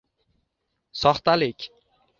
Soxtalik. 1.01 1.59